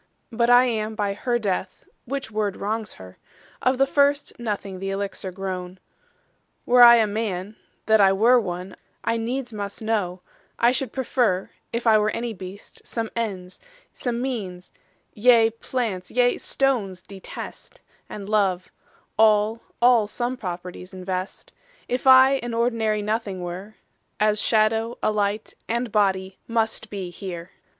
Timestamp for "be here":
26.89-27.51